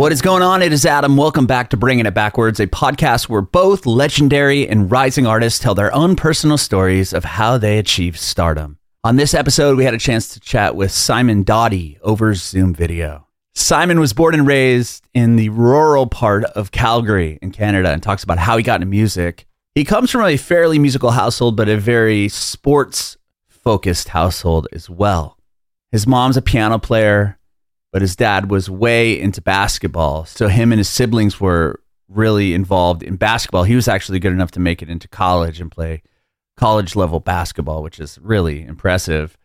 [0.00, 0.62] What is going on?
[0.62, 1.18] It is Adam.
[1.18, 5.74] Welcome back to Bringing It Backwards, a podcast where both legendary and rising artists tell
[5.74, 8.78] their own personal stories of how they achieved stardom.
[9.04, 13.26] On this episode, we had a chance to chat with Simon Doty over Zoom video.
[13.54, 18.24] Simon was born and raised in the rural part of Calgary in Canada and talks
[18.24, 19.46] about how he got into music.
[19.74, 25.36] He comes from a fairly musical household, but a very sports focused household as well.
[25.92, 27.36] His mom's a piano player,
[27.92, 30.24] but his dad was way into basketball.
[30.24, 33.64] So him and his siblings were really involved in basketball.
[33.64, 36.02] He was actually good enough to make it into college and play
[36.56, 39.36] college level basketball, which is really impressive.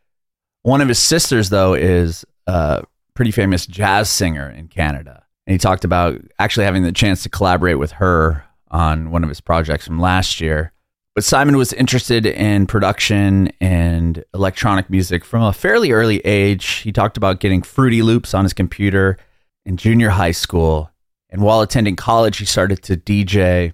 [0.64, 5.23] One of his sisters, though, is a pretty famous jazz singer in Canada.
[5.47, 9.30] And he talked about actually having the chance to collaborate with her on one of
[9.30, 10.73] his projects from last year.
[11.16, 16.66] But Simon was interested in production and electronic music from a fairly early age.
[16.80, 19.17] He talked about getting Fruity Loops on his computer
[19.66, 20.91] in junior high school.
[21.30, 23.72] And while attending college, he started to DJ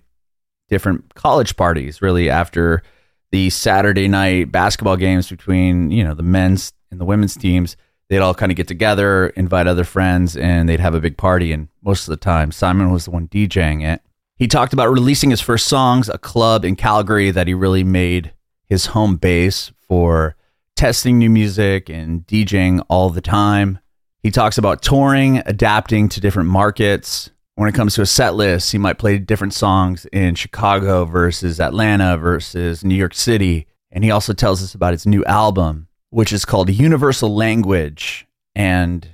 [0.69, 2.83] different college parties really after
[3.31, 7.75] the Saturday night basketball games between, you know, the men's and the women's teams.
[8.09, 11.53] They'd all kind of get together, invite other friends, and they'd have a big party.
[11.53, 14.03] And most of the time, Simon was the one DJing it.
[14.41, 18.33] He talked about releasing his first songs, a club in Calgary that he really made
[18.65, 20.35] his home base for
[20.75, 23.77] testing new music and DJing all the time.
[24.23, 27.29] He talks about touring, adapting to different markets.
[27.53, 31.59] When it comes to a set list, he might play different songs in Chicago versus
[31.59, 33.67] Atlanta versus New York City.
[33.91, 38.25] And he also tells us about his new album, which is called Universal Language.
[38.55, 39.07] And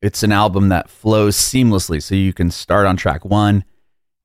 [0.00, 2.02] it's an album that flows seamlessly.
[2.02, 3.62] So you can start on track one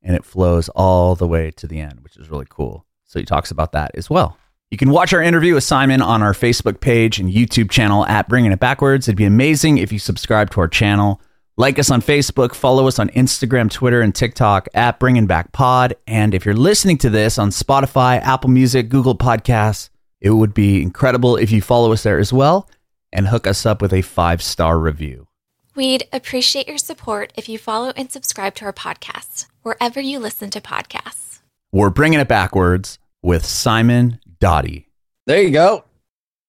[0.01, 2.85] and it flows all the way to the end, which is really cool.
[3.05, 4.37] So he talks about that as well.
[4.69, 8.27] You can watch our interview with Simon on our Facebook page and YouTube channel at
[8.27, 9.07] Bringing It Backwards.
[9.07, 11.21] It'd be amazing if you subscribe to our channel.
[11.55, 15.95] Like us on Facebook, follow us on Instagram, Twitter, and TikTok at Bringing Back Pod.
[16.05, 20.81] And if you're listening to this on Spotify, Apple Music, Google Podcasts, it would be
[20.81, 22.69] incredible if you follow us there as well
[23.13, 25.27] and hook us up with a five star review.
[25.75, 30.49] We'd appreciate your support if you follow and subscribe to our podcast wherever you listen
[30.51, 31.39] to podcasts.
[31.71, 34.87] We're bringing it backwards with Simon Doty.
[35.25, 35.83] There you go.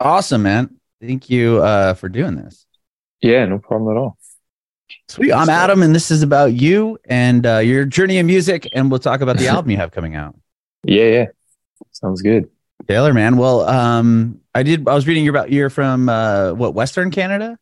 [0.00, 0.76] Awesome, man.
[1.00, 2.66] Thank you uh, for doing this.
[3.20, 4.16] Yeah, no problem at all.
[5.08, 5.32] Sweet.
[5.32, 9.00] I'm Adam, and this is about you and uh, your journey in music, and we'll
[9.00, 10.36] talk about the album you have coming out.
[10.84, 11.26] Yeah, yeah.
[11.92, 12.48] Sounds good.
[12.86, 13.36] Taylor, man.
[13.36, 14.88] Well, um, I did.
[14.88, 17.58] I was reading about you're from uh, what Western Canada.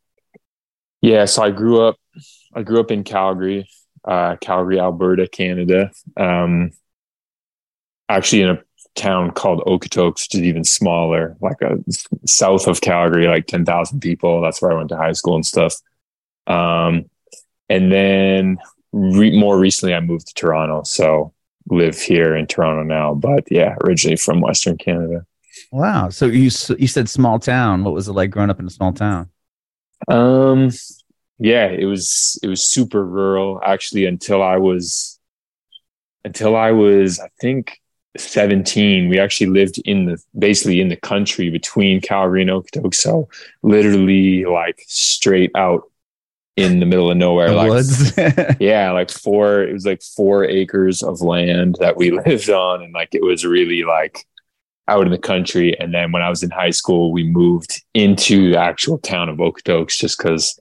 [1.01, 1.97] Yeah, so I grew up.
[2.55, 3.69] I grew up in Calgary,
[4.07, 5.91] uh, Calgary, Alberta, Canada.
[6.17, 6.71] Um,
[8.09, 8.63] actually, in a
[8.95, 11.79] town called Okotoks, which is even smaller, like a
[12.27, 14.41] south of Calgary, like ten thousand people.
[14.41, 15.75] That's where I went to high school and stuff.
[16.47, 17.07] Um,
[17.69, 18.59] and then
[18.93, 21.33] re- more recently, I moved to Toronto, so
[21.69, 23.15] live here in Toronto now.
[23.15, 25.27] But yeah, originally from Western Canada.
[25.73, 26.11] Wow.
[26.11, 27.85] So you you said small town.
[27.85, 29.31] What was it like growing up in a small town?
[30.09, 30.71] Um,
[31.39, 35.19] yeah, it was it was super rural actually until I was
[36.25, 37.81] until I was I think
[38.19, 39.09] 17.
[39.09, 43.29] We actually lived in the basically in the country between Calgary and Okotoks, so
[43.63, 45.85] literally like straight out
[46.57, 47.53] in the middle of nowhere.
[47.53, 48.13] Like woods.
[48.61, 52.93] yeah, like four it was like four acres of land that we lived on, and
[52.93, 54.27] like it was really like
[54.89, 55.79] out in the country.
[55.79, 59.39] And then when I was in high school, we moved into the actual town of
[59.39, 60.59] Okotoks just because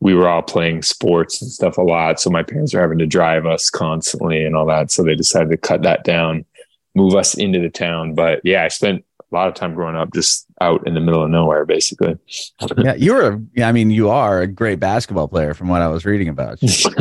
[0.00, 2.20] we were all playing sports and stuff a lot.
[2.20, 4.90] So my parents were having to drive us constantly and all that.
[4.90, 6.44] So they decided to cut that down,
[6.94, 8.14] move us into the town.
[8.14, 11.22] But yeah, I spent a lot of time growing up just out in the middle
[11.24, 12.16] of nowhere, basically.
[12.78, 13.40] yeah, you were.
[13.54, 16.58] Yeah, I mean, you are a great basketball player from what I was reading about.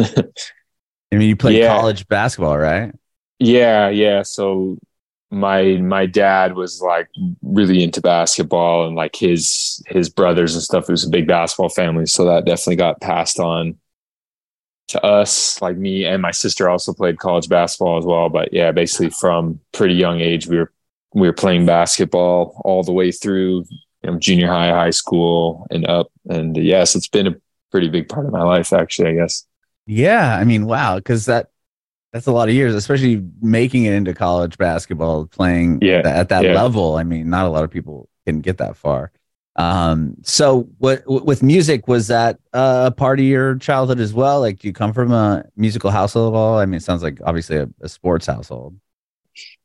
[1.12, 1.76] I mean, you played Yeah.
[1.76, 2.94] college basketball, right?
[3.40, 4.24] yeah, yeah.
[4.24, 4.78] So
[5.32, 7.10] my my dad was like
[7.42, 10.90] really into basketball and like his his brothers and stuff.
[10.90, 13.78] It was a big basketball family, so that definitely got passed on
[14.90, 15.62] to us.
[15.62, 18.30] Like me and my sister also played college basketball as well.
[18.30, 20.72] But yeah, basically from pretty young age, we were
[21.14, 23.66] we were playing basketball all the way through
[24.04, 26.12] you know, junior high, high school, and up.
[26.30, 27.36] And yes, it's been a
[27.72, 29.10] pretty big part of my life, actually.
[29.10, 29.46] I guess.
[29.88, 31.50] Yeah, I mean, wow, because that
[32.16, 36.30] that's a lot of years, especially making it into college basketball, playing Yeah, tha- at
[36.30, 36.50] that yeah.
[36.50, 36.96] level.
[36.98, 39.12] I mean, not a lot of people can get that far.
[39.58, 44.14] Um, so what w- with music was that uh, a part of your childhood as
[44.14, 44.42] well?
[44.42, 46.60] Like, do you come from a musical household at all?
[46.60, 48.76] I mean, it sounds like obviously a, a sports household.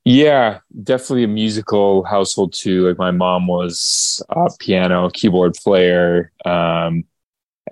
[0.05, 2.89] Yeah, definitely a musical household too.
[2.89, 6.33] Like my mom was a piano keyboard player.
[6.45, 7.05] Um,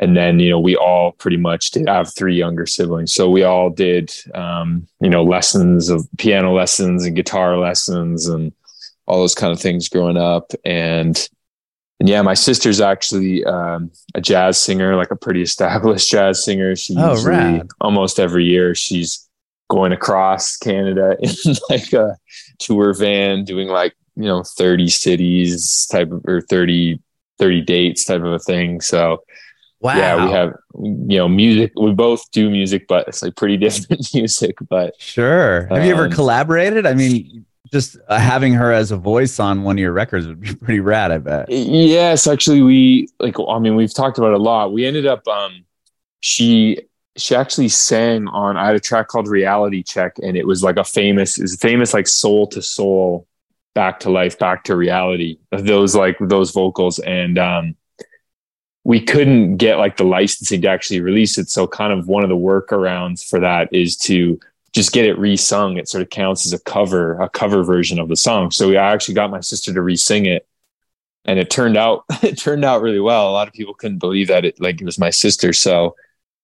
[0.00, 3.12] and then you know we all pretty much did I have three younger siblings.
[3.12, 8.52] So we all did um, you know lessons of piano lessons and guitar lessons and
[9.06, 10.52] all those kind of things growing up.
[10.64, 11.29] And
[12.00, 16.76] and yeah my sister's actually um, a jazz singer like a pretty established jazz singer.
[16.76, 17.69] She Oh, usually rad.
[17.81, 19.25] almost every year she's
[19.70, 21.31] going across canada in
[21.69, 22.17] like a
[22.58, 27.00] tour van doing like you know 30 cities type of or 30
[27.38, 28.81] 30 dates type of a thing.
[28.81, 29.23] So
[29.80, 29.96] Wow.
[29.96, 34.06] yeah we have you know music we both do music but it's like pretty different
[34.14, 35.66] music but Sure.
[35.69, 36.84] Have you ever Um, collaborated?
[36.86, 40.40] I mean, just uh, having her as a voice on one of your records would
[40.40, 41.48] be pretty rad, I bet.
[41.50, 45.26] yes actually we like i mean we've talked about it a lot we ended up
[45.28, 45.64] um
[46.20, 46.78] she
[47.16, 50.76] she actually sang on i had a track called reality check and it was like
[50.76, 53.26] a famous is famous like soul to soul
[53.75, 57.75] back to life back to reality those like those vocals and um
[58.88, 62.31] we couldn't get like the licensing to actually release it so kind of one of
[62.31, 64.40] the workarounds for that is to
[64.73, 68.08] just get it re-sung it sort of counts as a cover a cover version of
[68.08, 70.49] the song so i actually got my sister to re-sing it
[71.26, 74.29] and it turned out it turned out really well a lot of people couldn't believe
[74.29, 75.94] that it like it was my sister so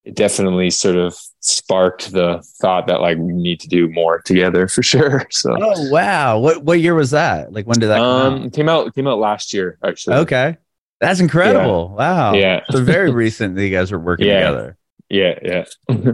[0.05, 4.69] it definitely sort of sparked the thought that like we need to do more together
[4.75, 6.39] for sure so Oh wow.
[6.39, 7.55] What what year was that?
[7.55, 10.17] Like when did that come um it came out it came out last year actually?
[10.17, 10.59] Okay.
[11.05, 11.91] That's incredible.
[11.97, 12.35] Wow.
[12.35, 14.41] yeah So very recent that you guys were working Yeah.
[14.51, 14.77] together.
[15.09, 15.65] yeah yeah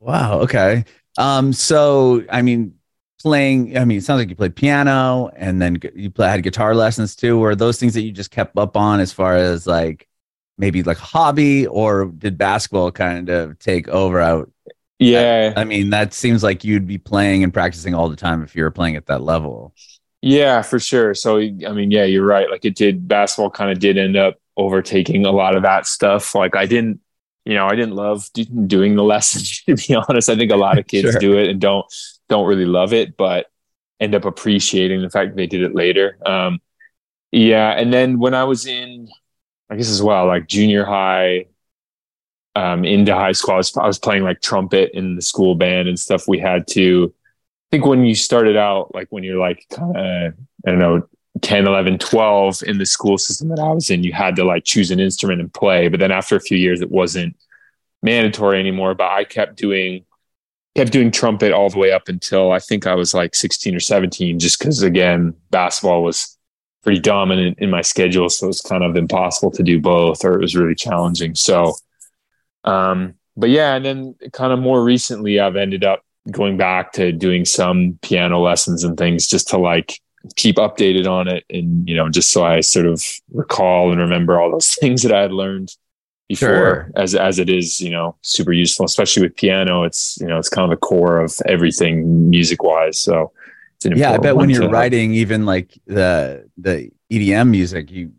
[0.00, 0.40] Wow.
[0.40, 0.84] Okay.
[1.16, 1.52] Um.
[1.52, 2.74] So I mean,
[3.20, 3.78] playing.
[3.78, 7.14] I mean, it sounds like you played piano, and then you play, had guitar lessons
[7.14, 7.38] too.
[7.38, 10.08] Were those things that you just kept up on as far as like
[10.58, 14.18] maybe like hobby, or did basketball kind of take over?
[14.20, 14.50] Out.
[14.98, 18.56] yeah I mean, that seems like you'd be playing and practicing all the time if
[18.56, 19.72] you were playing at that level.
[20.22, 21.14] Yeah, for sure.
[21.14, 22.48] So, I mean, yeah, you're right.
[22.48, 26.34] Like it did, basketball kind of did end up overtaking a lot of that stuff.
[26.34, 27.00] Like I didn't,
[27.44, 30.28] you know, I didn't love do- doing the lessons, to be honest.
[30.30, 31.20] I think a lot of kids Sure.
[31.20, 31.86] do it and don't,
[32.28, 33.46] don't really love it, but
[33.98, 36.18] end up appreciating the fact that they did it later.
[36.24, 36.60] Um,
[37.32, 37.70] yeah.
[37.72, 39.08] And then when I was in,
[39.70, 41.46] I guess as well, like junior high,
[42.54, 45.88] um, into high school, I was, I was playing like trumpet in the school band
[45.88, 46.28] and stuff.
[46.28, 47.14] We had to,
[47.72, 50.34] think when you started out, like when you're like kind of,
[50.66, 51.08] I don't know,
[51.40, 54.64] 10, 11, 12 in the school system that I was in, you had to like
[54.64, 55.88] choose an instrument and play.
[55.88, 57.34] But then after a few years, it wasn't
[58.02, 58.94] mandatory anymore.
[58.94, 60.04] But I kept doing,
[60.76, 63.80] kept doing trumpet all the way up until I think I was like 16 or
[63.80, 66.36] 17, just because again, basketball was
[66.82, 68.28] pretty dominant in my schedule.
[68.28, 71.34] So it was kind of impossible to do both, or it was really challenging.
[71.34, 71.74] So,
[72.64, 77.12] um, but yeah, and then kind of more recently, I've ended up going back to
[77.12, 80.00] doing some piano lessons and things just to like
[80.36, 84.40] keep updated on it and you know just so i sort of recall and remember
[84.40, 85.74] all those things that i had learned
[86.28, 86.90] before Sure.
[86.94, 90.48] as as it is you know super useful especially with piano it's you know it's
[90.48, 93.32] kind of the core of everything music wise so
[93.76, 98.12] it's an Yeah, I bet when you're writing even like the the EDM music, you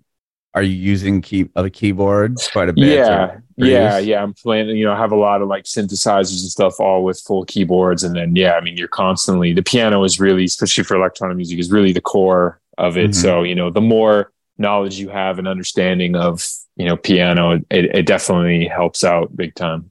[0.55, 2.87] are you using key a keyboard quite a bit?
[2.87, 4.07] yeah or yeah produce?
[4.07, 7.03] yeah i'm playing you know I have a lot of like synthesizers and stuff all
[7.03, 10.83] with full keyboards and then yeah i mean you're constantly the piano is really especially
[10.83, 13.15] for electronic music is really the core of it Mhm.
[13.15, 16.45] so you know the more knowledge you have and understanding of
[16.75, 19.89] you know piano it, it definitely helps out big time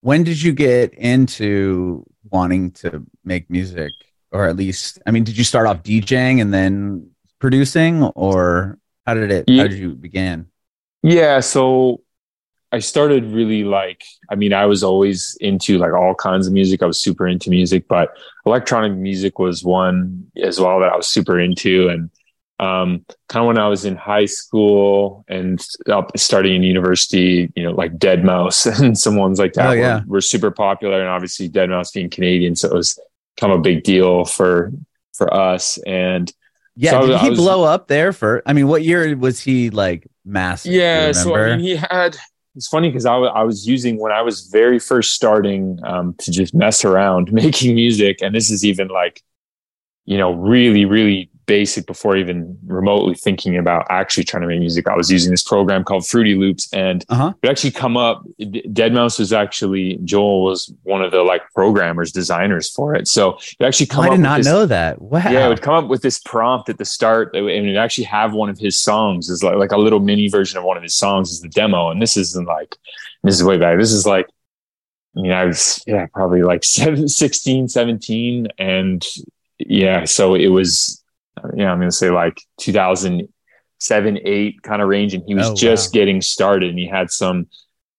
[0.00, 3.92] When did you get into wanting to make music,
[4.32, 9.14] or at least, I mean, did you start off DJing and then producing, or how
[9.14, 9.48] did it?
[9.48, 10.50] Ye- How did you begin?
[11.02, 12.02] Yeah, so
[12.72, 16.82] I started really like I mean I was always into like all kinds of music.
[16.82, 21.08] I was super into music, but electronic music was one as well that I was
[21.08, 22.10] super into and
[22.60, 27.64] um kind of when I was in high school and up starting in university, you
[27.64, 31.48] know, like deadmau5 and some ones like that Oh, were, were super popular and obviously
[31.50, 32.98] deadmau5 being Canadian, so it was
[33.38, 34.72] kind of a big deal for
[35.14, 36.32] for us and
[36.76, 38.42] Yeah, So did he was- blow up there for?
[38.46, 40.72] I mean, what year was he like massive?
[40.72, 42.16] Yeah, so I mean, he had.
[42.54, 46.30] It's funny because I I was using when I was very first starting um, to
[46.30, 49.22] just mess around making music, and this is even like,
[50.04, 54.88] you know, really, really basic before even remotely thinking about actually trying to make music.
[54.88, 57.32] I was using this program called Fruity Loops, and Uh-huh.
[57.42, 58.24] it actually come up.
[58.40, 63.06] deadmau5 was actually Joel was one of the like programmers, designers for it.
[63.08, 65.00] So it actually come Oh, I did not this- know that.
[65.00, 65.20] Wow.
[65.30, 68.34] yeah, it would come up with this prompt at the start, and it actually have
[68.34, 70.94] one of his songs is like like a little mini version of one of his
[70.94, 72.76] songs is the demo, and this isn't like
[73.22, 73.78] this is way back.
[73.78, 74.26] This is like,
[75.16, 79.04] I mean, I was yeah probably like seven, 16, 17, and
[79.58, 81.02] yeah, so it was
[81.54, 85.90] yeah I'm gonna say like 2007, eight kind of range, and he was Oh, just
[85.90, 85.98] wow.
[86.00, 87.46] getting started, and he had some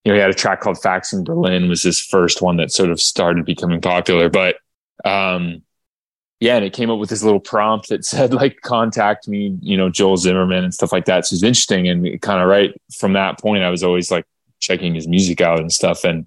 [0.03, 2.91] you know, he had a track called Faxing Berlin was his first one that sort
[2.91, 4.29] of started becoming popular.
[4.29, 4.55] But
[5.03, 5.63] um,
[6.39, 9.75] yeah, and it came up with this little prompt that said like contact me, you
[9.75, 11.25] know, Joel Zimmerman and stuff like that.
[11.25, 11.89] So it's interesting.
[11.89, 14.25] And kind of right from that point, I was always like
[14.61, 16.05] checking his music out and stuff.
[16.05, 16.25] And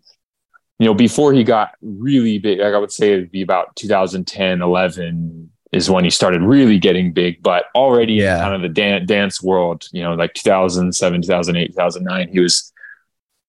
[0.79, 4.61] you know, before he got really big, like I would say it'd be about 2010,
[4.63, 8.37] 11 is when he started really getting big, but already yeah.
[8.37, 12.73] in kind of the dan- dance world, you know, like 2007, 2008, 2009, he was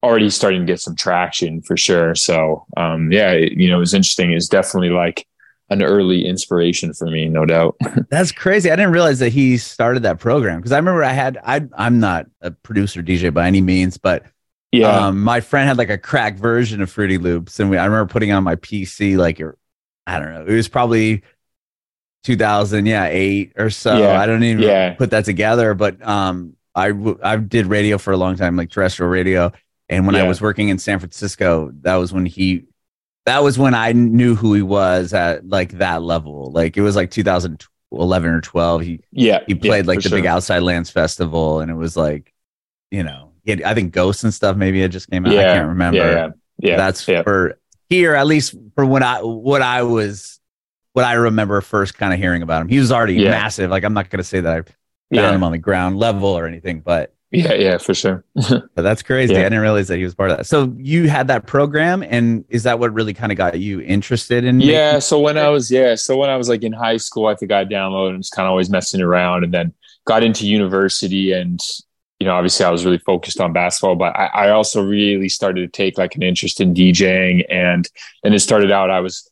[0.03, 2.15] already starting to get some traction for sure.
[2.15, 4.31] So, um, yeah, it, you know, it was interesting.
[4.31, 5.27] It's definitely like
[5.69, 7.75] an early inspiration for me, no doubt.
[8.09, 8.69] That's crazy.
[8.69, 11.99] I didn't realize that he started that program because I remember I had, I, I'm
[11.99, 14.25] not a producer DJ by any means, but
[14.71, 15.07] yeah.
[15.07, 18.11] Um, my friend had like a crack version of Fruity Loops, and we, I remember
[18.11, 19.41] putting on my PC like
[20.07, 21.23] I don't know, it was probably
[22.23, 23.97] 2000, yeah, eight or so.
[23.97, 24.19] Yeah.
[24.19, 24.93] I don't even yeah.
[24.93, 29.09] put that together, but um, I I did radio for a long time, like terrestrial
[29.09, 29.51] radio,
[29.89, 30.23] and when yeah.
[30.23, 32.65] I was working in San Francisco, that was when he,
[33.25, 36.51] that was when I knew who he was at like that level.
[36.51, 38.81] Like it was like 2011 or 12.
[38.81, 40.17] He yeah he played like the sure.
[40.19, 42.33] big Outside Lands festival, and it was like,
[42.91, 45.33] you know had, I think Ghosts and stuff maybe it just came out.
[45.33, 45.97] I can't remember.
[45.97, 46.77] Yeah, yeah.
[46.77, 47.59] That's for
[47.89, 50.39] here, at least for when I what I was
[50.93, 52.67] what I remember first kind of hearing about him.
[52.67, 53.31] He was already yeah.
[53.31, 53.69] massive.
[53.69, 54.67] Like I'm not gonna say that I found
[55.09, 55.31] yeah.
[55.31, 58.25] him on the ground level or anything, but yeah, yeah, for sure.
[58.35, 59.33] but that's crazy.
[59.33, 60.45] I didn't realize that he was part of that.
[60.47, 64.43] So you had that program, and is that what really kind of got you interested
[64.43, 64.59] in?
[64.59, 64.99] Yeah.
[64.99, 67.51] So when I was yeah, so when I was like in high school, I think
[67.51, 69.73] I downloaded and was kind of always messing around, and then
[70.05, 71.59] got into university and
[72.21, 75.61] you know, obviously I was really focused on basketball, but I, I, also really started
[75.61, 77.43] to take like an interest in DJing.
[77.49, 77.89] And
[78.23, 79.27] and it started out, I was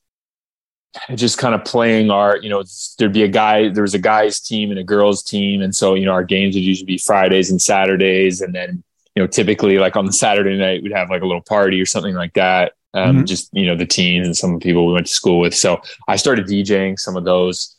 [1.16, 2.64] just kind of playing our, you know,
[2.98, 5.62] there'd be a guy, there was a guys team and a girls team.
[5.62, 8.42] And so, you know, our games would usually be Fridays and Saturdays.
[8.42, 8.84] And then,
[9.16, 11.86] you know, typically like on the Saturday night, we'd have like a little party or
[11.86, 12.74] something like that.
[12.94, 13.26] Um, mm-hmm.
[13.26, 15.56] Just, you know, the teens and some people we went to school with.
[15.56, 17.76] So I started DJing some of those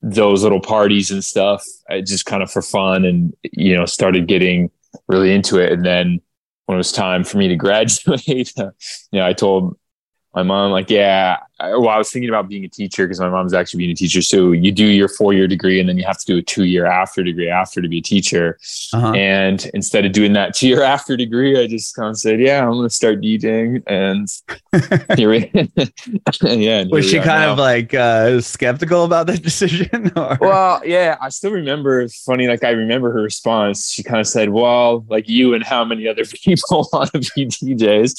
[0.00, 1.64] those little parties and stuff
[2.04, 4.70] just kind of for fun and you know started getting
[5.08, 6.20] really into it and then
[6.66, 8.72] when it was time for me to graduate you
[9.12, 9.76] know i told
[10.34, 13.28] my mom like yeah I, well i was thinking about being a teacher because my
[13.28, 16.04] mom's actually being a teacher so you do your four year degree and then you
[16.04, 18.58] have to do a two year after degree after to be a teacher
[18.92, 19.12] uh-huh.
[19.12, 22.62] and instead of doing that two year after degree i just kind of said yeah
[22.64, 24.28] i'm going to start djing and
[25.18, 25.50] here we
[26.42, 27.52] yeah was she kind now.
[27.52, 30.38] of like uh skeptical about that decision or?
[30.40, 34.28] well yeah i still remember it's funny like i remember her response she kind of
[34.28, 38.14] said well like you and how many other people want to be djs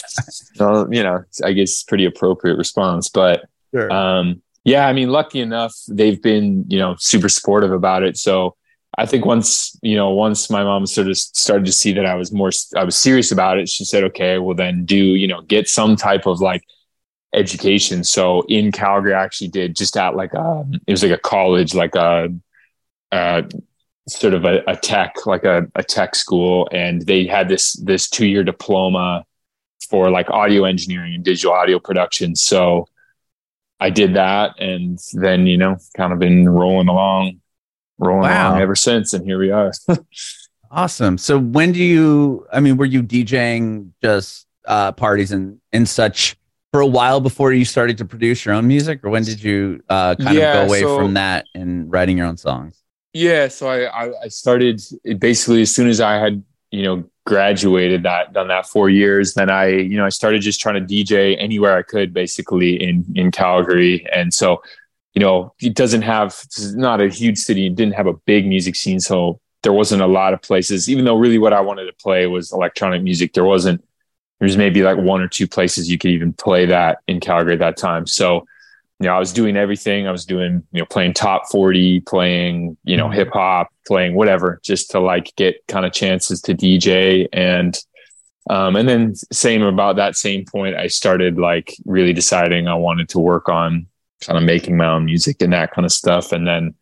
[0.56, 3.29] so you know i guess pretty appropriate response but
[3.74, 3.92] sure.
[3.92, 8.18] um, yeah, I mean, lucky enough, they've been you know super supportive about it.
[8.18, 8.56] So
[8.98, 12.16] I think once you know once my mom sort of started to see that I
[12.16, 15.42] was more I was serious about it, she said, okay, well then do you know
[15.42, 16.64] get some type of like
[17.34, 18.04] education.
[18.04, 21.74] So in Calgary, I actually did just at like a it was like a college,
[21.74, 22.30] like a,
[23.12, 23.44] a
[24.08, 28.10] sort of a, a, tech, like a, a tech school, and they had this this
[28.10, 29.26] two year diploma
[29.90, 32.36] for like audio engineering and digital audio production.
[32.36, 32.88] So
[33.80, 37.40] I did that and then, you know, kind of been rolling along,
[37.98, 38.50] rolling wow.
[38.50, 39.14] along ever since.
[39.14, 39.72] And here we are.
[40.72, 41.18] awesome.
[41.18, 46.36] So when do you, I mean, were you DJing just uh, parties and, and such
[46.72, 49.82] for a while before you started to produce your own music or when did you
[49.90, 52.84] uh, kind yeah, of go away so, from that and writing your own songs?
[53.14, 53.48] Yeah.
[53.48, 54.82] So I, I, I started
[55.18, 59.52] basically as soon as I had, you know, graduated that done that four years then
[59.52, 63.30] i you know i started just trying to dj anywhere i could basically in in
[63.30, 64.64] calgary and so
[65.14, 68.48] you know it doesn't have it's not a huge city it didn't have a big
[68.48, 71.86] music scene so there wasn't a lot of places even though really what i wanted
[71.86, 73.80] to play was electronic music there wasn't
[74.40, 77.60] there's maybe like one or two places you could even play that in calgary at
[77.60, 78.44] that time so
[79.00, 80.08] you know, I was doing everything.
[80.08, 83.14] I was doing, you know, playing top 40, playing, you know, mm-hmm.
[83.14, 87.28] hip hop, playing whatever, just to like get kind of chances to DJ.
[87.34, 87.76] And,
[88.52, 93.10] um, and then same about that same point, I started like really deciding I wanted
[93.10, 93.88] to work on
[94.24, 96.32] kind of making my own music and that kind of stuff.
[96.32, 96.76] And then,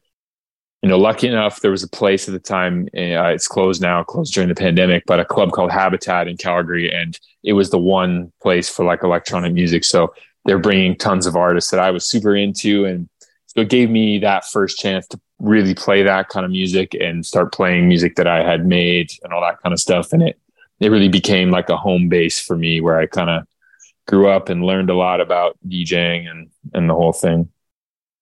[0.82, 4.04] you know, lucky enough, there was a place at the time, uh, it's closed now,
[4.04, 6.94] closed during the pandemic, but a club called Habitat in Calgary.
[6.94, 9.86] And it was the one place for like electronic music.
[9.86, 12.84] So they're bringing tons of artists that I was super into.
[12.84, 13.08] And
[13.46, 17.26] so it gave me that first chance to really play that kind of music and
[17.26, 20.14] start playing music that I had made and all that kind of stuff.
[20.14, 20.40] And it,
[20.80, 23.48] it really became like a home base for me where I kind of
[24.08, 27.50] grew up and learned a lot about DJing and, and the whole thing.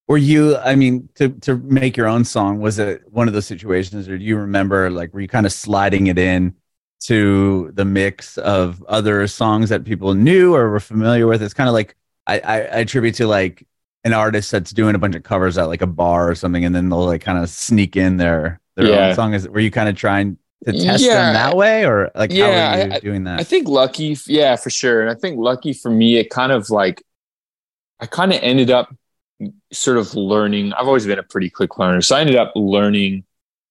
[0.08, 3.48] Were you, I mean, to, to make your own song, was it one of those
[3.48, 6.56] situations or do you remember like, were you kind of sliding it in
[7.02, 11.42] to the mix of other songs that people knew or were familiar with.
[11.42, 11.96] It's kind of like
[12.26, 13.68] I, I, I attribute to like
[14.06, 16.74] an artist that's doing a bunch of covers at like a bar or something, and
[16.74, 19.08] then they'll like kind of sneak in their their Yeah.
[19.10, 19.34] own song.
[19.34, 21.16] Is were you kind of trying to test Yeah.
[21.16, 23.40] them that way, or like how Yeah, are you I- doing that?
[23.40, 25.02] I think lucky, yeah, for sure.
[25.02, 27.04] And I think lucky for me, it kind of like,
[28.00, 28.94] I kind of ended up
[29.74, 30.72] sort of learning.
[30.74, 32.02] I've always been a pretty quick learner.
[32.02, 33.24] So I ended up learning,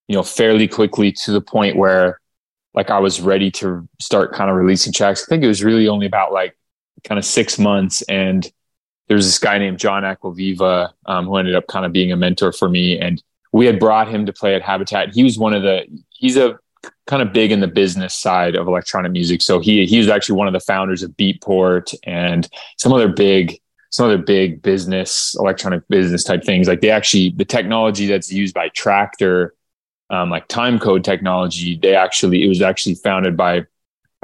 [0.07, 2.19] you know, fairly quickly to the point where
[2.73, 5.23] like I was ready to start kind of releasing tracks.
[5.23, 6.57] I think it was really only about like
[7.03, 8.01] kind of six months.
[8.03, 8.49] And
[9.07, 12.51] there's this guy named John Acquaviva um, who ended up kind of being a mentor
[12.51, 12.99] for me.
[12.99, 13.21] And
[13.51, 15.13] we had brought him to play at Habitat.
[15.13, 16.59] He was one of the, he's a
[17.07, 19.41] kind of big in the business side of electronic music.
[19.41, 22.47] So he he was actually one of the founders of Beatport and
[22.77, 23.59] some other big
[23.91, 26.67] some other big business electronic business type things.
[26.67, 29.49] Like they actually the technology that's used by Traktor,
[30.09, 33.65] um, like time code technology, they actually it was actually founded by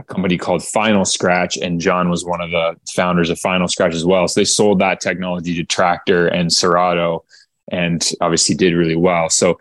[0.02, 3.94] a company called Final Scratch, and John was one of the founders of Final Scratch
[3.94, 4.28] as well.
[4.28, 7.24] So they sold that technology to Traktor and Serato,
[7.72, 9.30] and obviously did really well.
[9.30, 9.60] So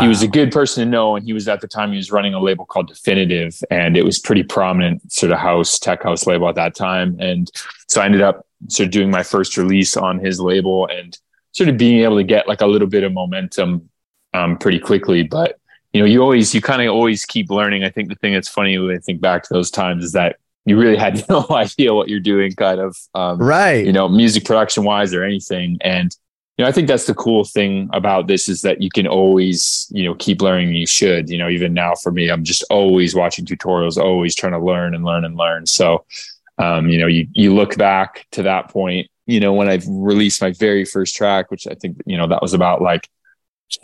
[0.00, 2.12] he was a good person to know and he was at the time he was
[2.12, 6.26] running a label called definitive and it was pretty prominent sort of house tech house
[6.26, 7.50] label at that time and
[7.88, 11.18] so i ended up sort of doing my first release on his label and
[11.52, 13.88] sort of being able to get like a little bit of momentum
[14.34, 15.58] um, pretty quickly but
[15.96, 18.48] you know you always you kind of always keep learning i think the thing that's
[18.48, 20.36] funny when i think back to those times is that
[20.66, 23.86] you really had no idea what you're doing kind of um, right.
[23.86, 25.78] you know, music production wise or anything.
[25.80, 26.14] And,
[26.58, 29.86] you know, I think that's the cool thing about this is that you can always,
[29.90, 30.74] you know, keep learning.
[30.74, 34.52] You should, you know, even now for me, I'm just always watching tutorials, always trying
[34.52, 35.66] to learn and learn and learn.
[35.66, 36.04] So,
[36.58, 40.40] um, you know, you, you look back to that point, you know, when I've released
[40.40, 43.06] my very first track, which I think, you know, that was about like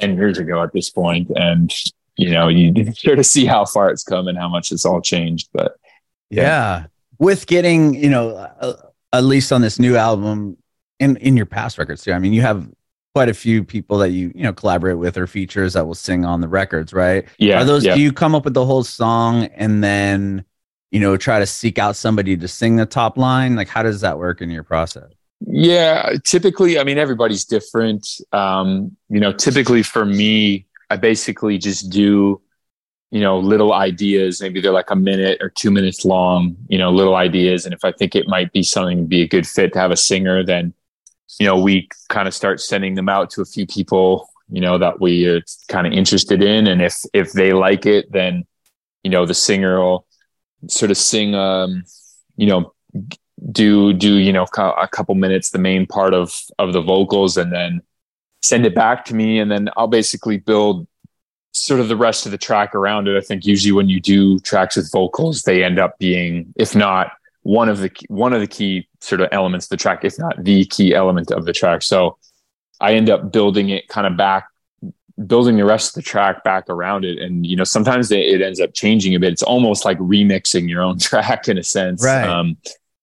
[0.01, 1.73] 10 years ago at this point, And,
[2.17, 5.01] you know, you sort of see how far it's come and how much it's all
[5.01, 5.49] changed.
[5.53, 5.77] But
[6.31, 6.87] Yeah.
[7.19, 8.75] With getting, you know, uh,
[9.13, 10.57] at least on this new album
[10.99, 12.13] in in your past records too.
[12.13, 12.69] I mean, you have
[13.15, 16.25] quite a few people that you, you know, collaborate with or features that will sing
[16.25, 17.27] on the records, right?
[17.39, 17.95] yeah, Are those yeah.
[17.95, 20.45] do you come up with the whole song and then,
[20.91, 23.55] you know, try to seek out somebody to sing the top line?
[23.55, 25.11] Like how does that work in your process?
[25.47, 28.09] Yeah, typically, I mean, everybody's different.
[28.33, 32.43] Um, you know, typically for me, I basically just do,
[33.11, 34.43] you know, little ideas.
[34.43, 37.65] Maybe they're like a minute or two minutes long, you know, little ideas.
[37.65, 39.91] And if I think it might be something to be a good fit to have
[39.91, 40.75] a singer, then,
[41.41, 44.77] you know, we kind of start sending them out to a few people, you know,
[44.77, 46.67] that we are kind of interested in.
[46.67, 48.45] And if, if they like it, then,
[49.03, 50.07] you know, the singer will
[50.69, 51.85] sort of sing, um,
[52.37, 52.75] you know,
[53.51, 57.53] do do you know a couple minutes the main part of of the vocals and
[57.53, 57.83] then
[58.43, 60.87] send it back to me and then I'll basically build
[61.53, 63.17] sort of the rest of the track around it.
[63.17, 67.13] I think usually when you do tracks with vocals they end up being if not
[67.43, 70.19] one of the key- one of the key sort of elements of the track if
[70.19, 71.83] not the key element of the track.
[71.83, 72.19] So
[72.81, 74.49] I end up building it kind of back
[75.27, 77.19] building the rest of the track back around it.
[77.19, 79.33] And you know sometimes it, it ends up changing a bit.
[79.33, 82.05] It's almost like remixing your own track in a sense.
[82.05, 82.27] Right.
[82.27, 82.57] um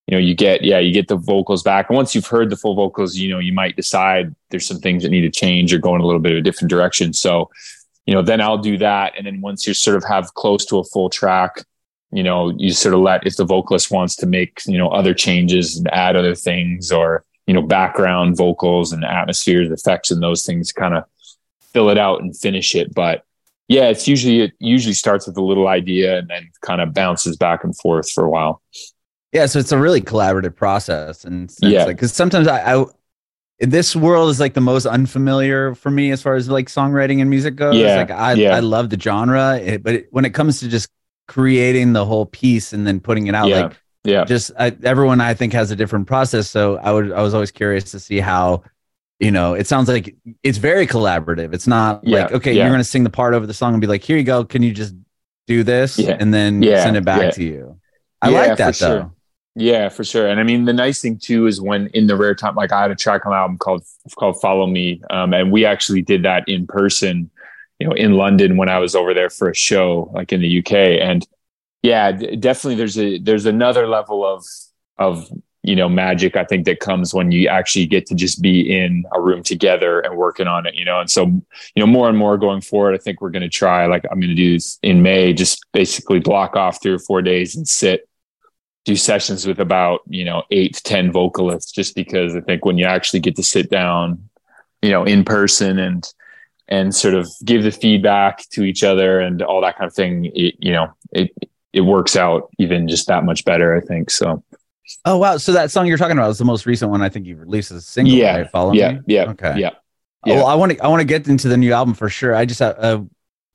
[0.10, 1.88] you know you get yeah you get the vocals back.
[1.88, 5.04] And once you've heard the full vocals you know you might decide there's some things
[5.04, 7.14] that need to change or go in a little bit of a different direction.
[7.14, 7.52] So
[8.08, 9.14] you know then i'll do that.
[9.16, 11.64] And then once you sort of have close to a full track
[12.12, 15.14] you know you sort of let if the vocalist wants to make you know other
[15.14, 20.44] changes and add other things or you know background vocals and atmospheres effects and those
[20.44, 21.04] things kind of
[21.72, 22.96] fill it out and finish it.
[22.96, 23.26] But
[23.68, 27.38] yeah it's usually it usually starts with a little idea and then kind of bounces
[27.38, 28.64] back and forth for a while
[29.32, 31.86] Yeah, so it's a really collaborative process, and Yeah.
[31.86, 32.86] because sometimes I, I,
[33.60, 37.30] this world is like the most unfamiliar for me as far as like songwriting and
[37.30, 37.76] music goes.
[37.76, 38.56] Yeah, like I, yeah.
[38.56, 40.90] I love the genre, it, but it, when it comes to just
[41.28, 43.62] creating the whole piece and then putting it out, Yeah.
[43.64, 46.50] like yeah just I, everyone I think has a different process.
[46.50, 48.64] So I would, I was always curious to see how.
[49.22, 51.54] You know, it sounds like it's very collaborative.
[51.54, 53.82] It's not Yeah, like, okay, you're going to sing the part over the song and
[53.82, 54.46] be like, here you go.
[54.46, 54.96] Can you just
[55.46, 56.00] do this?
[56.00, 57.82] And then send it back to you.
[58.22, 58.88] I like that though.
[59.02, 59.12] sure.
[59.60, 60.28] Yeah, for sure.
[60.28, 62.82] And I mean, the nice thing too is when in the rare time, like I
[62.82, 63.84] had a track on the album called
[64.18, 67.30] called "Follow Me," um, and we actually did that in person,
[67.78, 70.48] you know, in London when I was over there for a show, like in the
[70.48, 70.74] UK.
[71.02, 71.28] And
[71.84, 74.46] yeah, d- definitely, there's a there's another level of
[74.98, 75.30] of
[75.64, 79.06] you know magic I think that comes when you actually get to just be in
[79.14, 81.00] a room together and working on it, you know.
[81.02, 81.44] And so, you
[81.78, 83.86] know, more and more going forward, I think we're going to try.
[83.88, 87.22] Like I'm going to do this in May, just basically block off three or four
[87.22, 88.09] days and sit
[88.86, 92.78] do sessions with about you know eight to ten vocalists just because i think when
[92.78, 94.30] you actually get to sit down
[94.82, 96.14] you know in person and
[96.68, 100.26] and sort of give the feedback to each other and all that kind of thing
[100.34, 101.32] it, you know it
[101.74, 103.76] it works out even just that much better.
[103.76, 104.44] I think so.
[105.06, 105.38] Oh wow!
[105.38, 107.72] So that song you're talking about is the most recent one I think you've released
[107.72, 108.14] as a single.
[108.16, 108.50] Yeah, right?
[108.50, 109.00] Follow yeah, me.
[109.08, 109.60] yeah, Okay.
[109.60, 109.72] yeah.
[110.26, 112.36] Oh, Well, I want to I want to get into the new album for sure.
[112.36, 113.02] I just uh, uh,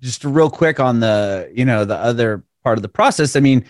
[0.01, 3.35] just real quick on the you know the other part of the process.
[3.35, 3.65] I mean,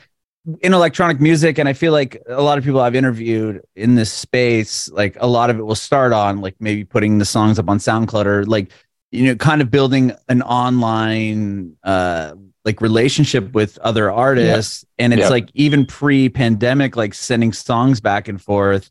[0.61, 4.13] in electronic music, and I feel like a lot of people I've interviewed in this
[4.13, 7.69] space, like a lot of it will start on like maybe putting the songs up
[7.69, 8.71] on SoundCloud or like
[9.11, 15.21] you know kind of building an online uh like relationship with other artists and it's
[15.23, 15.29] Yeah.
[15.29, 18.91] like even pre-pandemic like sending songs back and forth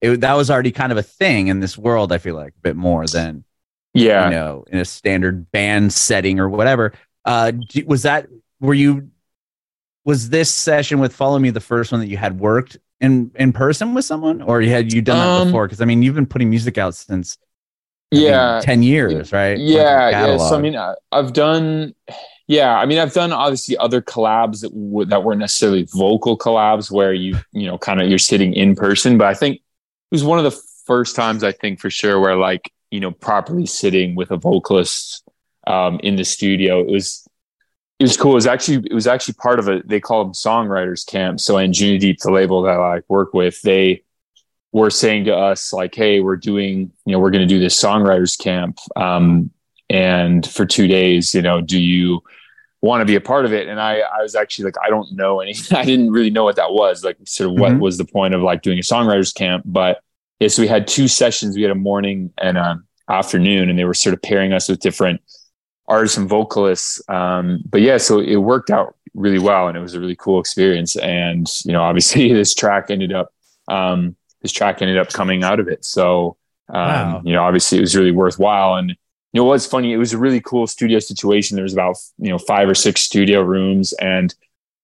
[0.00, 2.60] it, that was already kind of a thing in this world i feel like a
[2.62, 3.44] bit more than
[3.92, 4.24] Yeah.
[4.26, 6.94] you know in a standard band setting or whatever
[7.26, 7.52] uh
[7.84, 8.28] was that
[8.60, 9.10] were you
[10.08, 13.52] was this session with follow me the first one that you had worked in in
[13.52, 14.40] person with someone?
[14.40, 15.66] Or you had you done that Um, before?
[15.66, 17.36] Because i mean you've been putting music out since
[18.10, 18.60] I mean, yeah.
[18.62, 19.58] 10 years right?
[19.58, 20.38] Like, yeah yeah.
[20.38, 21.94] So i mean I, i've done
[22.46, 26.90] yeah i mean i've done obviously other collabs that, w- that weren't necessarily vocal collabs
[26.90, 29.18] where you you know kind of you're sitting in person.
[29.18, 29.62] But i think it
[30.10, 33.66] was one of the first times i think for sure where like you know properly
[33.66, 35.22] sitting with a vocalist
[35.66, 36.80] um in the studio.
[36.80, 37.27] It was
[37.98, 38.32] it was cool.
[38.32, 41.58] It was actually it was actually part of a they call them songwriters camp so
[41.58, 44.02] in Anjunadeep the label that i work with they
[44.72, 47.80] were saying to us like hey we're doing you know we're going to do this
[47.80, 49.50] songwriters camp um,
[49.90, 52.20] and for two days you know do you
[52.80, 53.66] want to be a part of it?
[53.66, 56.56] And i i was actually like i don't know any i didn't really know what
[56.56, 57.80] that was like sort of what Mhm.
[57.80, 59.64] was the point of like doing a songwriters camp.
[59.66, 60.00] But
[60.38, 61.56] yeah so we had two sessions.
[61.56, 64.78] We had a morning and an afternoon and they were sort of pairing us with
[64.78, 65.20] different
[65.88, 69.94] artists and vocalists um, but yeah so it worked out really well and it was
[69.94, 73.32] a really cool experience and you know obviously this track ended up
[73.68, 75.84] um, this track ended up coming out of it.
[75.84, 76.36] So,
[76.68, 77.22] um, Wow.
[77.24, 78.76] you know, obviously it was really worthwhile.
[78.76, 78.96] And, you
[79.34, 81.56] know, what's funny, it was a really cool studio situation.
[81.56, 83.92] There was about, you know, five or six studio rooms.
[83.94, 84.34] And,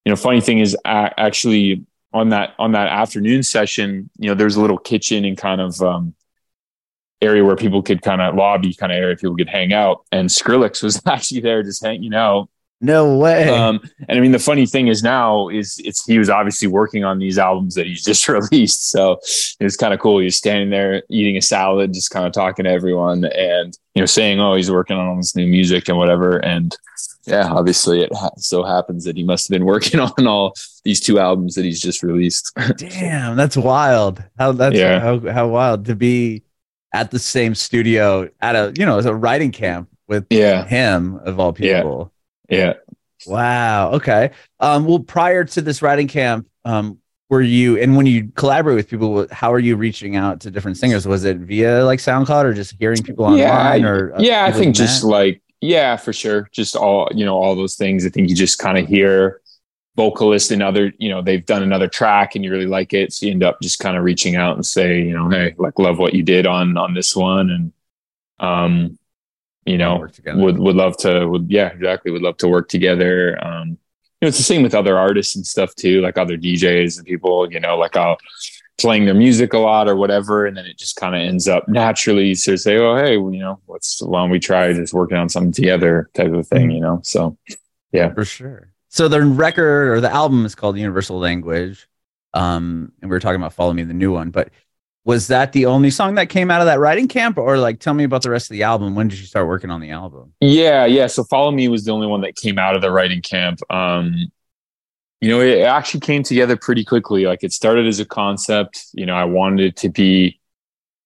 [0.04, 4.34] you know, funny thing is a- actually on that, on that afternoon session, you know,
[4.34, 6.14] there's a little kitchen and kind of, um,
[7.20, 10.28] area where people could kind of lobby kind of area people could hang out and
[10.28, 12.48] Skrillex was actually there just hanging out
[12.80, 16.28] no way um, and I mean, the funny thing is now is it's he was
[16.28, 18.90] obviously working on these albums that he's just released.
[18.90, 19.12] So
[19.58, 20.18] it was kind of cool.
[20.18, 24.02] He was standing there eating a salad, just kind of talking to everyone, and you
[24.02, 26.76] know, saying, "Oh, he's working on all this new music and whatever." And
[27.26, 31.00] yeah, obviously, it ha- so happens that he must have been working on all these
[31.00, 32.52] two albums that he's just released.
[32.76, 34.22] Damn, that's wild.
[34.38, 34.98] How that's Yeah.
[35.00, 36.42] how how wild to be
[36.94, 41.20] at the same studio at a you know as a writing camp with yeah, him
[41.24, 42.12] of all people.
[42.48, 42.58] yeah.
[42.58, 42.72] yeah.
[43.26, 43.92] Wow.
[43.92, 44.30] Okay.
[44.60, 44.86] Um.
[44.86, 46.98] Well, prior to this writing camp, um,
[47.30, 50.76] were you and when you collaborate with people, how are you reaching out to different
[50.76, 51.06] singers?
[51.06, 53.82] Was it via like SoundCloud or just hearing people online?
[53.82, 55.10] Yeah, or uh, yeah, I think just met?
[55.10, 56.48] like yeah, for sure.
[56.52, 58.04] Just all you know, all those things.
[58.06, 59.40] I think you just kind of hear
[59.96, 63.26] vocalist and other, you know, they've done another track and you really like it, so
[63.26, 65.98] you end up just kind of reaching out and say, you know, hey, like love
[65.98, 67.72] what you did on on this one, and
[68.40, 68.98] um,
[69.64, 73.38] you know, would would love to would yeah exactly would love to work together.
[73.44, 76.98] Um, you know, it's the same with other artists and stuff too, like other DJs
[76.98, 77.50] and people.
[77.50, 78.18] You know, like I'll
[78.78, 81.68] playing their music a lot or whatever, and then it just kind of ends up
[81.68, 85.28] naturally to say, oh hey, you know, let's why don't we try just working on
[85.28, 86.72] something together type of thing.
[86.72, 87.38] You know, so
[87.92, 88.73] yeah for sure.
[88.94, 91.88] So the record or the album is called Universal Language.
[92.32, 94.50] Um, and we were talking about Follow Me, the new one, but
[95.04, 97.36] was that the only song that came out of that writing camp?
[97.36, 98.94] Or like tell me about the rest of the album.
[98.94, 100.32] When did you start working on the album?
[100.40, 101.08] Yeah, yeah.
[101.08, 103.58] So Follow Me was the only one that came out of the writing camp.
[103.68, 104.30] Um,
[105.20, 107.24] you know, it actually came together pretty quickly.
[107.24, 108.86] Like it started as a concept.
[108.92, 110.38] You know, I wanted it to be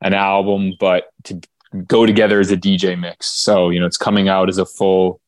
[0.02, 1.40] an album, but to
[1.86, 3.28] go together as a DJ mix.
[3.28, 5.22] So, you know, it's coming out as a full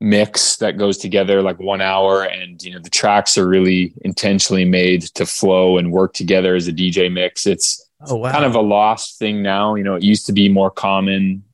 [0.00, 4.64] mix that goes together like one hour and you know the tracks are really intentionally
[4.64, 7.46] made to flow and work together as a DJ mix.
[7.46, 8.32] It's Oh wow.
[8.32, 9.74] kind of a lost thing now.
[9.74, 11.44] You know, it used to be more common.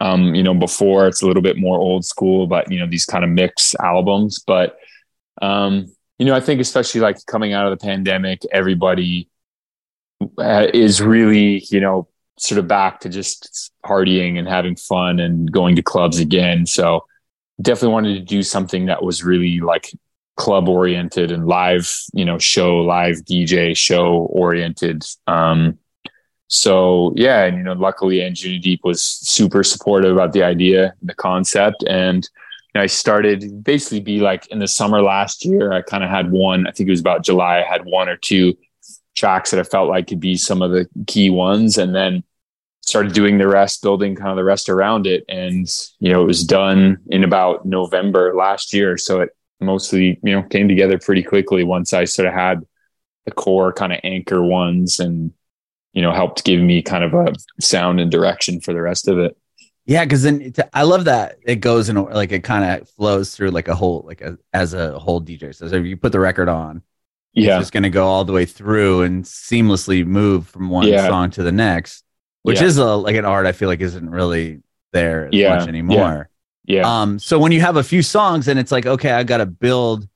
[0.00, 3.04] Um, you know, before it's a little bit more old school, but you know, these
[3.04, 4.38] kind of mix albums.
[4.46, 4.78] But
[5.42, 9.28] um, you know, I think especially like coming out of the pandemic, everybody
[10.38, 12.08] uh, is really, you know,
[12.38, 16.64] sort of back to just partying and having fun and going to clubs again.
[16.66, 17.06] So
[17.60, 19.92] definitely wanted to do something that was really like
[20.36, 25.04] club oriented and live, you know, show, live DJ show oriented.
[25.26, 25.78] Um,
[26.46, 31.84] so yeah, and you know, luckily Anjunadeep was super supportive about the idea, the concept,
[31.86, 35.72] and you know, I started basically be like in the summer last year.
[35.72, 36.66] I kind of had one.
[36.66, 37.58] I think it was about July.
[37.60, 38.56] I had one or two
[39.14, 42.24] tracks that I felt like could be some of the key ones, and then
[42.88, 45.24] started doing the rest, building kind of the rest around it.
[45.28, 45.68] And
[46.00, 48.96] you know, it was done in about November last year.
[48.96, 52.60] So it mostly, you know, came together pretty quickly once I sort of had
[53.26, 55.32] the core kind of anchor ones and,
[55.92, 59.18] you know, helped give me kind of a sound and direction for the rest of
[59.18, 59.36] it.
[59.84, 63.50] Yeah, because then I love that it goes in like it kind of flows through
[63.50, 65.54] like a whole like a, as a whole DJ.
[65.54, 66.82] So if you put the record on,
[67.32, 70.86] yeah, it's just going to go all the way through and seamlessly move from one
[70.88, 71.06] Yeah.
[71.06, 72.04] song to the next,
[72.42, 72.66] which Yeah.
[72.66, 76.30] is a like an art I feel like isn't really there Yeah, much anymore.
[76.66, 76.82] Yeah.
[76.82, 79.38] yeah, Um, so when you have a few songs and it's like, okay, I got
[79.38, 80.08] to build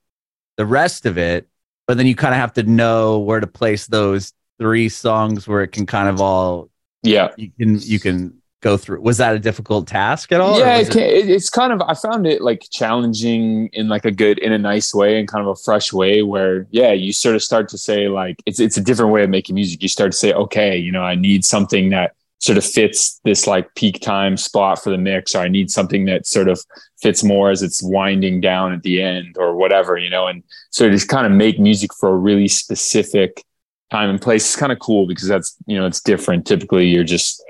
[0.57, 1.49] the rest of it,
[1.87, 5.63] but then you kind of have to know where to place those three songs where
[5.63, 6.71] it can kind of all
[7.03, 7.31] yeah.
[7.37, 9.01] you can you can go through.
[9.01, 10.59] Was that a difficult task at all?
[10.59, 14.39] yeah it it, it's kind of i found it like challenging in like a good
[14.39, 17.43] in a nice way and kind of a fresh way where yeah you sort of
[17.43, 20.19] start to say like it's it's a different way of making music you start to
[20.19, 24.37] say okay you know i need something that sort of fits this like peak time
[24.37, 26.61] spot for the mix or i need something that sort of
[27.01, 30.89] fits more as it's winding down at the end or whatever you know and so
[30.89, 33.45] just kind of make music for a really specific
[33.91, 37.05] time and place is kind of cool because that's you know it's different typically you're
[37.05, 37.43] just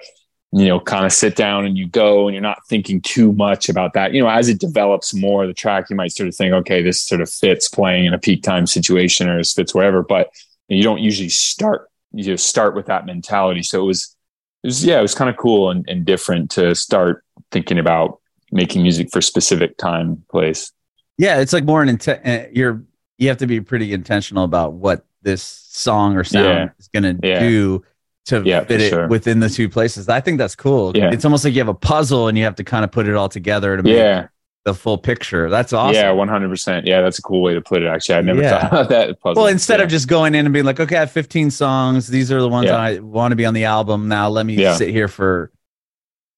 [0.53, 3.69] you know, kind of sit down and you go and you're not thinking too much
[3.71, 4.13] about that.
[4.13, 7.03] You know, as it develops more, the track, you might sort of think, okay, this
[7.03, 10.31] sort of fits playing in a peak time situation or this fits wherever, but
[10.69, 13.63] you don't usually start, you just start with that mentality.
[13.63, 14.15] So it was,
[14.63, 18.21] it was, yeah, it was kind of cool and, and different to start thinking about
[18.51, 20.71] making music for specific time, place.
[21.17, 22.27] Yeah, it's like more an intent.
[22.27, 22.85] uh, You're
[23.19, 26.69] you have to be pretty intentional about what this song or sound Yeah.
[26.79, 27.41] is going to Yeah.
[27.41, 27.85] do
[28.27, 29.09] to Yeah, fit it sure.
[29.09, 30.09] within the two places.
[30.09, 30.97] I think that's cool.
[30.97, 31.11] Yeah.
[31.13, 33.15] It's almost like you have a puzzle and you have to kind of put it
[33.17, 34.29] all together to make Yeah.
[34.65, 35.51] the full picture.
[35.51, 35.95] That's awesome.
[35.97, 36.13] Yeah.
[36.13, 36.87] 100%.
[36.87, 37.01] Yeah.
[37.01, 37.87] That's a cool way to put it.
[37.89, 38.61] Actually, I never Yeah.
[38.61, 39.43] thought about that puzzle.
[39.43, 39.85] Well, instead Yeah.
[39.85, 42.07] of just going in and being like, okay, I have 15 songs.
[42.07, 42.71] These are the ones.
[42.71, 44.07] I want to be on the album.
[44.09, 45.51] Now let me sit here for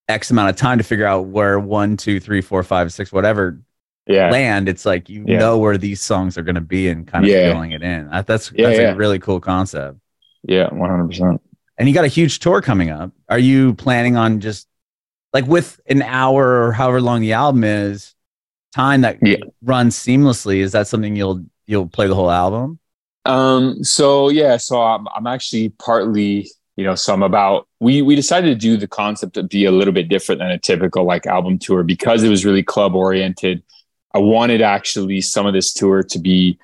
[0.09, 3.61] X amount of time to figure out where one, two, three, four, five, six, whatever
[4.07, 4.31] yeah.
[4.31, 4.69] land.
[4.71, 5.39] It's like you Yeah.
[5.39, 7.53] know where these songs are going to be and kind of Yeah.
[7.53, 8.09] filling it in.
[8.11, 8.93] That's that's yeah.
[8.93, 9.99] a really cool concept.
[10.47, 10.69] Yeah.
[10.71, 11.41] 100%.
[11.79, 13.11] And you got a huge tour coming up.
[13.29, 14.69] Are you planning on just
[15.33, 18.15] like with an hour or however long the album is,
[18.75, 19.37] time that Yeah.
[19.63, 20.59] runs seamlessly?
[20.59, 22.79] Is that something you'll you'll play the whole album?
[23.25, 28.15] Um, so yeah, so I'm, I'm actually partly, you know, so I'm about, we, we
[28.15, 31.25] decided to do the concept to be a little bit different than a typical like
[31.27, 33.63] album tour because it was really club oriented.
[34.15, 36.59] I wanted actually some of this tour to be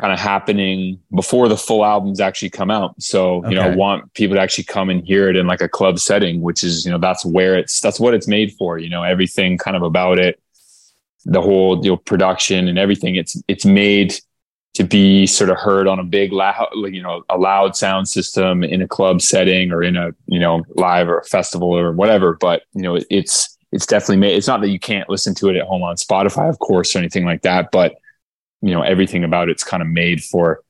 [0.00, 2.94] kind of happening before the full albums actually come out.
[3.00, 5.68] So, you know, I want people to actually come and hear it in like a
[5.68, 8.88] club setting, which is, you know, that's where it's, that's what it's made for, you
[8.88, 10.40] know, everything kind of about it,
[11.26, 13.16] the whole, you know, production and everything.
[13.16, 14.14] It's, it's made
[14.74, 18.08] to be sort of heard on a big loud, like, you know, a loud sound
[18.08, 21.92] system in a club setting or in a, you know, live or a festival or
[21.92, 22.38] whatever.
[22.40, 25.56] But, you know, it's, it's definitely made, it's not that you can't listen to it
[25.56, 27.96] at home on Spotify, of course, or anything like that, but,
[28.62, 30.62] you know, everything about it's kind of made for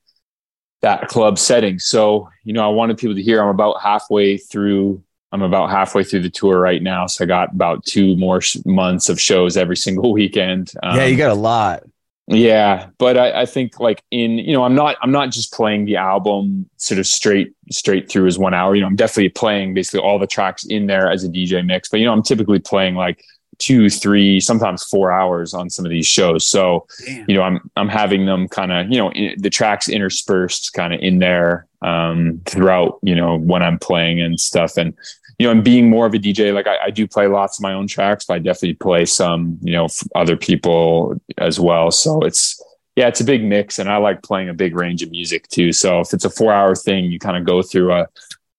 [0.82, 1.78] that club setting.
[1.78, 5.02] So, you know, I wanted people to hear I'm about halfway through.
[5.32, 7.06] I'm about halfway through the tour right now.
[7.06, 10.72] So I got about two more sh- months of shows every single weekend.
[10.90, 11.82] yeah, you Um, got a lot.
[12.28, 15.84] yeah, but I, I think like in you know I'm not I'm not just playing
[15.86, 18.74] the album sort of straight straight through as one hour.
[18.74, 21.88] You know I'm definitely playing basically all the tracks in there as a DJ mix.
[21.88, 23.24] But you know I'm typically playing like
[23.58, 26.46] two, three, sometimes four hours on some of these shows.
[26.46, 27.24] So Damn.
[27.28, 30.92] you know I'm I'm having them kind of you know in, the tracks interspersed kind
[30.92, 34.94] of in there um, throughout you know when I'm playing and stuff and.
[35.38, 37.64] You know, and being more of a DJ, like I, I do play lots of
[37.64, 41.90] my own tracks, but I definitely play some, you know, other people as well.
[41.90, 42.62] So it's,
[42.94, 45.72] yeah, it's a big mix, and I like playing a big range of music too.
[45.72, 48.06] So if it's a four-hour thing, you kind of go through a,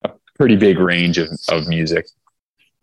[0.04, 2.06] a pretty big range of, of music.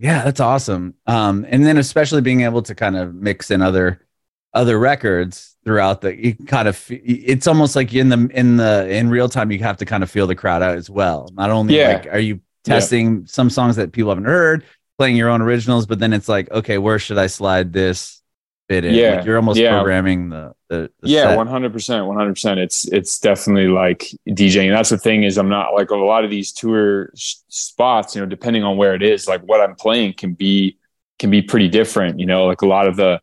[0.00, 0.94] Yeah, that's awesome.
[1.06, 4.00] Um, and then especially being able to kind of mix in other
[4.54, 9.08] other records throughout the you kind of it's almost like in the in the in
[9.10, 11.28] real time you have to kind of feel the crowd out as well.
[11.34, 11.88] Not only Yeah.
[11.88, 14.64] like are you testing some songs that people haven't heard,
[14.98, 18.19] playing your own originals, but then it's like, okay, where should I slide this
[18.70, 18.94] bit in?
[18.94, 19.70] Yeah, Like you're almost yeah.
[19.70, 22.60] programming the the, the yeah, one hundred percent, one hundred percent.
[22.60, 24.68] It's it's definitely like DJing.
[24.68, 28.14] And that's the thing is I'm not like a lot of these tour sh- spots.
[28.14, 30.78] You know, depending on where it is, like what I'm playing can be
[31.18, 32.20] can be pretty different.
[32.20, 33.20] You know, like a lot of the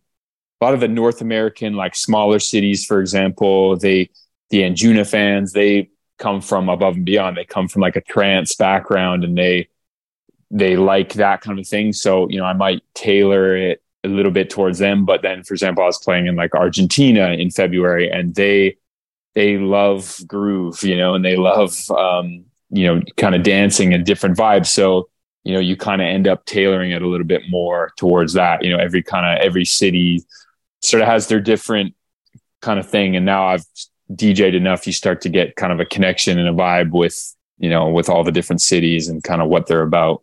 [0.59, 4.09] a lot of the North American like smaller cities, for example, they
[4.49, 7.37] the Anjuna fans they come from above and beyond.
[7.37, 9.69] They come from like a trance background and they
[10.51, 11.93] they like that kind of thing.
[11.93, 15.05] So you know, I might tailor it a little bit towards them.
[15.05, 18.77] But then, for example, I was playing in like Argentina in February, and they
[19.35, 24.05] they love groove, you know, and they love um, you know kind of dancing and
[24.05, 24.67] different vibes.
[24.67, 25.09] So
[25.43, 28.63] you know, you kind of end up tailoring it a little bit more towards that.
[28.63, 30.25] You know, every kind of every city
[30.81, 31.95] sort of has their different
[32.61, 33.15] kind of thing.
[33.15, 33.63] And now I've
[34.11, 37.69] DJed enough, you start to get kind of a connection and a vibe with, you
[37.69, 40.21] know, with all the different cities and kind of what they're about.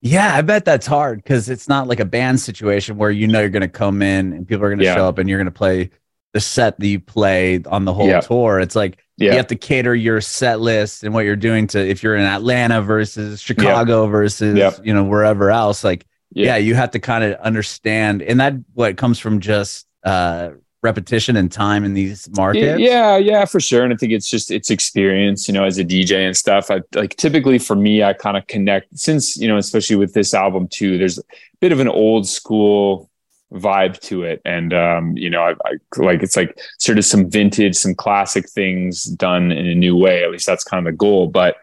[0.00, 3.40] Yeah, I bet that's hard because it's not like a band situation where you know
[3.40, 4.94] you're going to come in and people are going to Yeah.
[4.94, 5.90] show up and you're going to play
[6.34, 8.20] the set that you play on the whole Yeah.
[8.20, 8.60] tour.
[8.60, 9.32] It's like Yeah.
[9.32, 12.24] you have to cater your set list and what you're doing to if you're in
[12.24, 15.82] Atlanta versus Chicago versus you know wherever else.
[15.82, 16.56] Like yeah, Yeah.
[16.58, 20.50] you have to kind of understand, and that what comes from just uh,
[20.82, 22.80] repetition and time in these markets.
[22.80, 23.82] Yeah, yeah, for sure.
[23.82, 26.70] And I think it's just it's experience, you know, as a DJ and stuff.
[26.70, 30.34] I like typically for me, I kind of connect since, you know, especially with this
[30.34, 31.22] album too, there's a
[31.60, 33.10] bit of an old school
[33.52, 34.40] vibe to it.
[34.44, 38.48] And um, you know, I, I like it's like sort of some vintage, some classic
[38.48, 40.22] things done in a new way.
[40.22, 41.26] At least that's kind of the goal.
[41.26, 41.56] But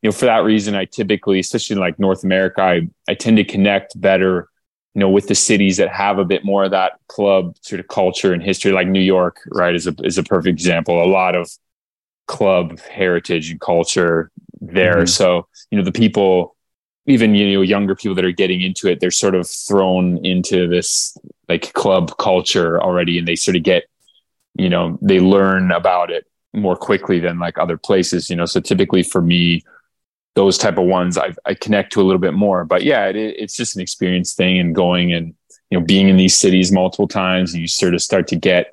[0.00, 3.36] you know, for that reason, I typically, especially in like North America, I, I tend
[3.36, 4.48] to connect better
[4.94, 7.88] you know, with the cities that have a bit more of that club sort of
[7.88, 11.02] culture and history, like New York, right, is a is a perfect example.
[11.02, 11.50] A lot of
[12.26, 15.02] club heritage and culture there.
[15.02, 15.08] Mhm.
[15.08, 16.56] So, you know, the people,
[17.06, 20.68] even you know, younger people that are getting into it, they're sort of thrown into
[20.68, 21.16] this
[21.48, 23.84] like club culture already, and they sort of get,
[24.56, 28.28] you know, they learn about it more quickly than like other places.
[28.28, 29.62] You know, so typically for me,
[30.34, 32.64] those type of ones I, I connect to a little bit more.
[32.64, 35.34] But yeah, it, it's just an experience thing and going and
[35.70, 38.72] you know being in these cities multiple times, you sort of start to get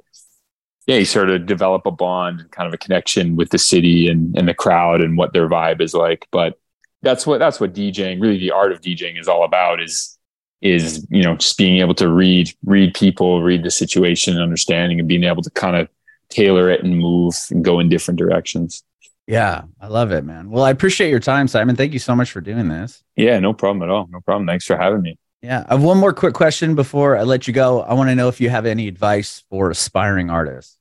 [0.87, 4.07] yeah, you sort of develop a bond and kind of a connection with the city
[4.07, 6.27] and, and the crowd and what their vibe is like.
[6.31, 6.59] But
[7.03, 10.17] that's what that's what DJing, really the art of DJing is all about is
[10.61, 15.07] is, you know, just being able to read, read people, read the situation, understanding and
[15.07, 15.87] being able to kind of
[16.29, 18.83] tailor it and move and go in different directions.
[19.29, 20.49] Yeah, I love it, man.
[20.49, 21.75] Well, I appreciate your time, Simon.
[21.75, 23.03] Thank you so much for doing this.
[23.15, 24.07] Yeah, no problem at all.
[24.09, 24.47] No problem.
[24.47, 25.19] Thanks for having me.
[25.43, 27.81] Yeah, I have one more quick question before I let you go.
[27.81, 30.79] I want to know if you have any advice for aspiring artists.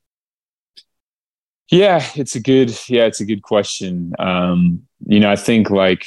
[1.71, 4.15] Yeah, it's a good yeah, it's a good question.
[4.19, 6.07] Um, you know, I think like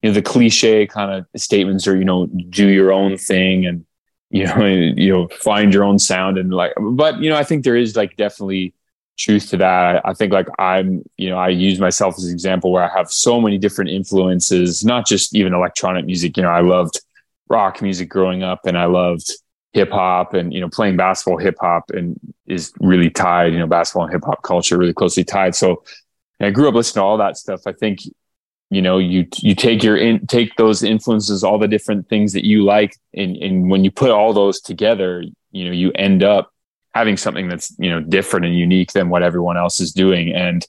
[0.00, 3.84] you know the cliche kind of statements are you know do your own thing and
[4.30, 4.64] you know
[4.96, 7.94] you know find your own sound and like but you know I think there is
[7.94, 8.72] like definitely
[9.16, 10.02] truth to that.
[10.04, 13.10] I think like I'm you know I use myself as an example where I have
[13.10, 16.36] so many different influences, not just even electronic music.
[16.36, 17.00] You know, I loved
[17.48, 19.30] rock music growing up and I loved
[19.74, 23.66] hip hop and you know playing basketball hip hop and is really tied you know
[23.66, 25.82] basketball and hip hop culture really closely tied so
[26.40, 28.00] I grew up listening to all that stuff I think
[28.70, 32.44] you know you you take your in take those influences all the different things that
[32.44, 36.53] you like and and when you put all those together you know you end up
[36.94, 40.32] having something that's you know different and unique than what everyone else is doing.
[40.32, 40.66] And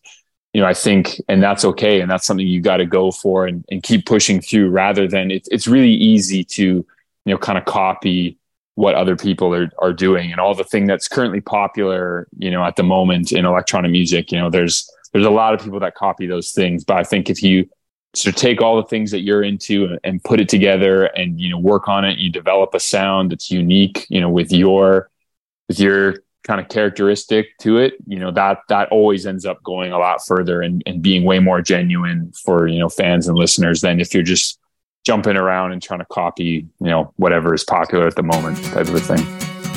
[0.53, 2.01] you know I think and that's okay.
[2.01, 5.31] And that's something you got to go for and, and keep pushing through rather than
[5.31, 6.85] it's it's really easy to you
[7.33, 8.37] know kind of copy
[8.73, 10.31] what other people are, are doing.
[10.31, 14.31] And all the thing that's currently popular you know at the moment in electronic music
[14.31, 16.83] you know there's there's a lot of people that copy those things.
[16.83, 17.69] But i think if you
[18.15, 21.39] sort of take all the things that you're into and, and put it together and
[21.39, 25.09] you know work on it you develop a sound that's unique you know with your
[25.67, 29.91] with your kind of characteristic to it you know that that always ends up going
[29.91, 33.81] a lot further and, and being way more genuine for you know fans and listeners
[33.81, 34.59] than if you're just
[35.05, 38.87] jumping around and trying to copy, you know, whatever is popular at the moment type
[38.87, 39.74] of a thing.